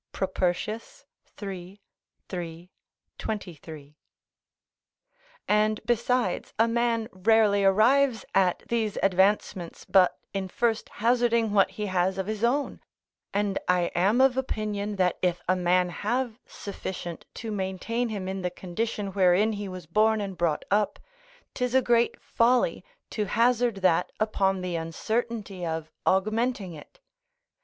[0.11, 1.05] Propertius,
[1.43, 1.79] iii.
[2.27, 2.71] 3,
[3.19, 3.95] 23.]
[5.47, 11.85] and besides, a man rarely arrives at these advancements but in first hazarding what he
[11.85, 12.81] has of his own;
[13.31, 18.41] and I am of opinion that if a man have sufficient to maintain him in
[18.41, 20.97] the condition wherein he was born and brought up,
[21.53, 26.99] 'tis a great folly to hazard that upon the uncertainty of augmenting it.